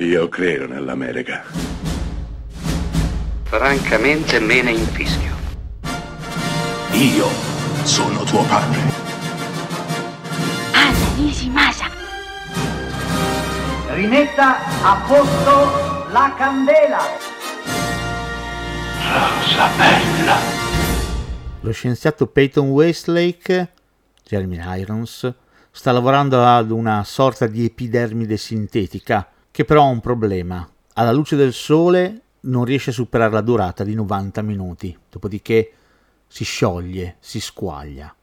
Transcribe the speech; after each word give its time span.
Io 0.00 0.28
credo 0.28 0.68
nell'America. 0.68 1.42
Francamente 3.42 4.38
me 4.38 4.62
ne 4.62 4.70
infischio. 4.70 5.34
Io 6.92 7.26
sono 7.82 8.22
tuo 8.22 8.44
padre. 8.44 8.78
Anna 10.70 11.14
Nishimasa. 11.16 11.86
Rimetta 13.88 14.58
a 14.84 15.04
posto 15.04 16.06
la 16.12 16.32
candela. 16.38 17.00
Rosa 19.02 19.68
bella. 19.76 20.36
Lo 21.62 21.72
scienziato 21.72 22.28
Peyton 22.28 22.68
Westlake, 22.68 23.72
Jeremy 24.24 24.60
Irons, 24.78 25.34
sta 25.72 25.90
lavorando 25.90 26.44
ad 26.44 26.70
una 26.70 27.02
sorta 27.02 27.48
di 27.48 27.64
epidermide 27.64 28.36
sintetica, 28.36 29.28
che 29.58 29.64
però 29.64 29.82
ha 29.82 29.86
un 29.86 29.98
problema. 29.98 30.70
Alla 30.92 31.10
luce 31.10 31.34
del 31.34 31.52
sole 31.52 32.20
non 32.42 32.64
riesce 32.64 32.90
a 32.90 32.92
superare 32.92 33.32
la 33.32 33.40
durata 33.40 33.82
di 33.82 33.92
90 33.92 34.40
minuti, 34.42 34.96
dopodiché 35.10 35.72
si 36.28 36.44
scioglie, 36.44 37.16
si 37.18 37.40
squaglia. 37.40 38.14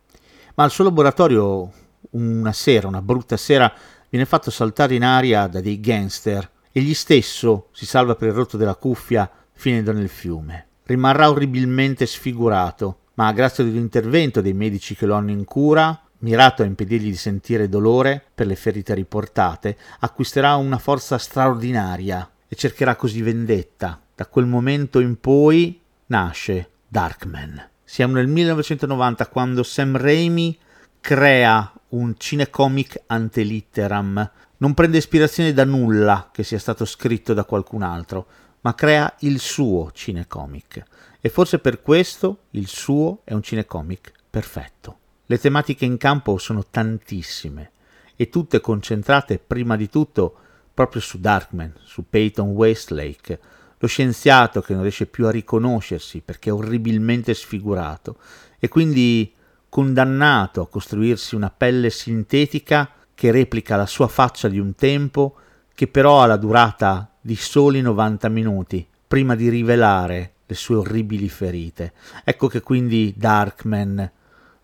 Ma 0.54 0.64
al 0.64 0.72
suo 0.72 0.86
laboratorio 0.86 1.70
una 2.12 2.54
sera, 2.54 2.88
una 2.88 3.02
brutta 3.02 3.36
sera, 3.36 3.70
viene 4.08 4.26
fatto 4.26 4.50
saltare 4.50 4.96
in 4.96 5.04
aria 5.04 5.48
da 5.48 5.60
dei 5.60 5.82
gangster. 5.82 6.50
Egli 6.72 6.94
stesso 6.94 7.68
si 7.74 7.86
salva 7.86 8.16
per 8.16 8.30
il 8.30 8.34
rotto 8.34 8.56
della 8.56 8.76
cuffia 8.76 9.30
finendo 9.52 9.92
nel 9.92 10.08
fiume. 10.08 10.68
Rimarrà 10.84 11.30
orribilmente 11.30 12.06
sfigurato, 12.06 13.00
ma 13.16 13.34
grazie 13.34 13.66
all'intervento 13.66 14.40
dei 14.40 14.54
medici 14.54 14.96
che 14.96 15.06
lo 15.06 15.16
hanno 15.16 15.32
in 15.32 15.44
cura, 15.44 16.02
mirato 16.26 16.64
a 16.64 16.66
impedirgli 16.66 17.12
di 17.12 17.16
sentire 17.16 17.70
dolore 17.70 18.20
per 18.34 18.48
le 18.48 18.56
ferite 18.56 18.96
riportate, 18.96 19.78
acquisterà 20.00 20.56
una 20.56 20.80
forza 20.80 21.20
straordinaria 21.20 22.28
e 22.48 22.56
cercherà 22.56 22.96
così 22.96 23.22
vendetta. 23.22 24.02
Da 24.16 24.26
quel 24.26 24.48
momento 24.48 25.00
in 25.00 25.20
poi 25.20 25.80
nasce 26.08 26.70
Darkman. 26.88 27.70
Siamo 27.84 28.16
nel 28.16 28.26
1990 28.26 29.28
quando 29.28 29.62
Sam 29.62 29.98
Raimi 29.98 30.58
crea 31.00 31.72
un 31.90 32.16
cinecomic 32.18 33.04
ante 33.06 33.44
litteram. 33.44 34.32
Non 34.58 34.74
prende 34.74 34.98
ispirazione 34.98 35.54
da 35.54 35.64
nulla 35.64 36.30
che 36.32 36.44
sia 36.44 36.58
stato 36.58 36.86
scritto 36.86 37.36
da 37.36 37.46
qualcun 37.46 37.84
altro, 37.84 38.26
ma 38.62 38.74
crea 38.74 39.14
il 39.20 39.40
suo 39.40 39.92
cinecomic. 39.94 40.84
E 41.22 41.30
forse 41.30 41.60
per 41.60 41.84
questo 41.84 42.46
il 42.52 42.68
suo 42.68 43.20
è 43.26 43.34
un 43.34 43.44
cinecomic 43.44 44.12
perfetto. 44.28 44.98
Le 45.28 45.40
tematiche 45.40 45.86
in 45.86 45.98
campo 45.98 46.38
sono 46.38 46.66
tantissime 46.70 47.72
e 48.16 48.30
tutte 48.30 48.62
concentrate 48.62 49.40
prima 49.40 49.76
di 49.76 49.90
tutto 49.90 50.36
proprio 50.74 51.02
su 51.02 51.20
Darkman, 51.20 51.74
su 51.84 52.06
Peyton 52.08 52.50
Westlake, 52.50 53.40
lo 53.78 53.88
scienziato 53.88 54.62
che 54.62 54.74
non 54.74 54.84
riesce 54.84 55.08
più 55.08 55.26
a 55.26 55.32
riconoscersi 55.32 56.22
perché 56.22 56.50
è 56.50 56.54
orribilmente 56.54 57.34
sfigurato 57.34 58.18
e 58.60 58.68
quindi 58.68 59.34
condannato 59.68 60.62
a 60.62 60.68
costruirsi 60.68 61.36
una 61.36 61.50
pelle 61.50 61.90
sintetica 61.90 62.92
che 63.14 63.32
replica 63.32 63.76
la 63.76 63.86
sua 63.86 64.08
faccia 64.08 64.48
di 64.48 64.60
un 64.60 64.76
tempo 64.76 65.36
che 65.74 65.88
però 65.88 66.22
ha 66.22 66.26
la 66.26 66.38
durata 66.38 67.10
di 67.20 67.36
soli 67.36 67.82
90 67.82 68.30
minuti 68.30 68.86
prima 69.08 69.36
di 69.36 69.50
rivelare 69.50 70.34
le 70.46 70.56
sue 70.56 70.76
orribili 70.76 71.28
ferite. 71.30 71.94
Ecco 72.24 72.48
che 72.48 72.62
quindi 72.62 73.14
Darkman 73.18 74.12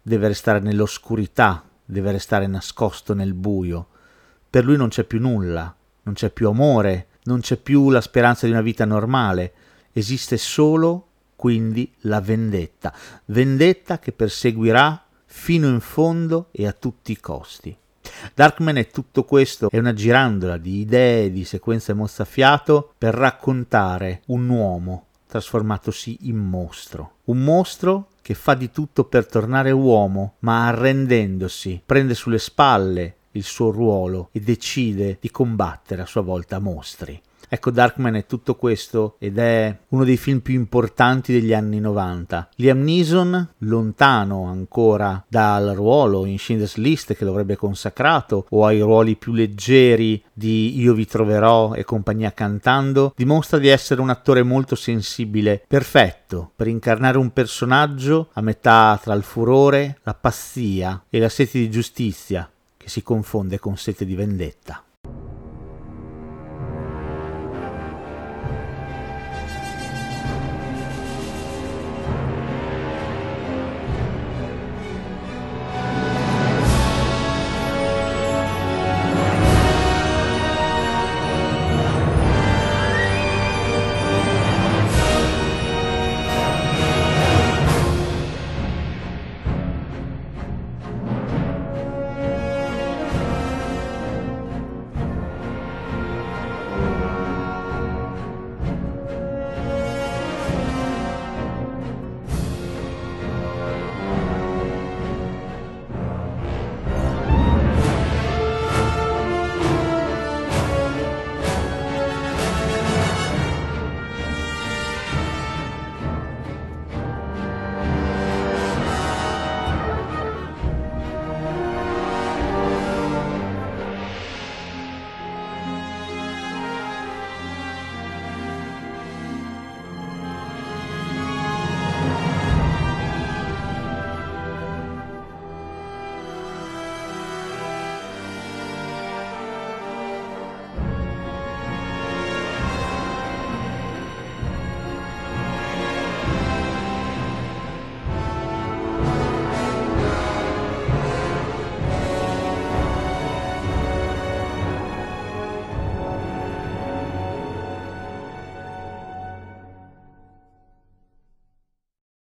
deve 0.02 0.28
restare 0.28 0.60
nell'oscurità, 0.60 1.64
deve 1.86 2.12
restare 2.12 2.48
nascosto 2.48 3.14
nel 3.14 3.34
buio. 3.34 3.88
Per 4.50 4.66
lui 4.66 4.78
non 4.78 4.90
c'è 4.90 5.04
più 5.04 5.20
nulla, 5.20 5.74
non 6.04 6.14
c'è 6.14 6.30
più 6.30 6.48
amore, 6.48 7.08
non 7.24 7.42
c'è 7.42 7.58
più 7.58 7.90
la 7.90 8.02
speranza 8.02 8.46
di 8.46 8.52
una 8.52 8.62
vita 8.62 8.86
normale, 8.86 9.54
esiste 9.92 10.38
solo 10.38 11.08
quindi 11.36 11.92
la 12.02 12.22
vendetta, 12.22 12.94
vendetta 13.26 14.00
che 14.00 14.12
perseguirà 14.12 15.06
fino 15.26 15.68
in 15.68 15.80
fondo 15.80 16.50
e 16.52 16.68
a 16.68 16.72
tutti 16.72 17.12
i 17.12 17.20
costi. 17.20 17.76
Darkman 18.34 18.78
è 18.78 18.90
tutto 18.90 19.24
questo, 19.24 19.70
è 19.70 19.78
una 19.78 19.94
girandola 19.94 20.58
di 20.58 20.80
idee, 20.80 21.32
di 21.32 21.44
sequenze 21.46 21.94
mozzafiato 21.94 22.94
per 22.98 23.14
raccontare 23.14 24.22
un 24.28 24.48
uomo 24.50 25.06
trasformatosi 25.28 26.18
in 26.24 26.36
mostro. 26.36 27.20
Un 27.26 27.44
mostro 27.44 28.10
che 28.22 28.34
fa 28.34 28.54
di 28.54 28.72
tutto 28.72 29.06
per 29.06 29.26
tornare 29.26 29.72
uomo, 29.72 30.36
ma 30.40 30.68
arrendendosi, 30.68 31.82
prende 31.86 32.14
sulle 32.14 32.40
spalle 32.40 33.16
il 33.32 33.44
suo 33.44 33.72
ruolo 33.72 34.30
e 34.32 34.40
decide 34.40 35.18
di 35.20 35.32
combattere 35.32 36.02
a 36.02 36.06
sua 36.06 36.22
volta 36.22 36.60
mostri. 36.60 37.22
Ecco, 37.54 37.70
Darkman 37.70 38.16
è 38.16 38.26
tutto 38.26 38.56
questo 38.56 39.18
ed 39.20 39.38
è 39.38 39.78
uno 39.90 40.06
dei 40.06 40.16
film 40.16 40.40
più 40.40 40.54
importanti 40.54 41.34
degli 41.34 41.54
anni 41.54 41.82
90. 41.82 42.48
Liam 42.56 42.82
Neeson, 42.82 43.56
lontano 43.58 44.46
ancora 44.46 45.22
dal 45.28 45.74
ruolo 45.76 46.24
in 46.24 46.40
Schindler's 46.40 46.78
List 46.78 47.14
che 47.14 47.26
lo 47.26 47.32
avrebbe 47.32 47.58
consacrato, 47.58 48.46
o 48.52 48.66
ai 48.66 48.80
ruoli 48.80 49.18
più 49.18 49.34
leggeri 49.34 50.24
di 50.32 50.80
Io 50.80 50.94
vi 50.94 51.06
troverò 51.06 51.74
e 51.74 51.84
compagnia 51.84 52.32
cantando, 52.32 53.12
dimostra 53.18 53.58
di 53.58 53.68
essere 53.68 54.00
un 54.00 54.10
attore 54.10 54.44
molto 54.44 54.76
sensibile, 54.76 55.62
perfetto 55.68 56.54
per 56.56 56.68
incarnare 56.68 57.18
un 57.18 57.32
personaggio 57.32 58.30
a 58.32 58.40
metà 58.40 58.98
tra 59.04 59.14
il 59.14 59.24
furore, 59.24 60.00
la 60.04 60.14
pazzia 60.14 61.04
e 61.10 61.20
la 61.20 61.28
sete 61.28 61.60
di 61.60 61.70
giustizia 61.70 62.50
che 62.78 62.88
si 62.88 63.04
confonde 63.04 63.60
con 63.60 63.76
sete 63.76 64.06
di 64.06 64.16
vendetta. 64.16 64.86